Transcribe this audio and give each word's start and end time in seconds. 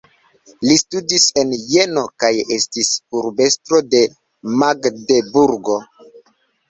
Li 0.67 0.75
studis 0.81 1.25
en 1.41 1.51
Jeno 1.73 2.03
kaj 2.23 2.31
estis 2.57 2.89
urbestro 3.19 3.83
de 3.93 4.01
Magdeburgo. 4.65 5.77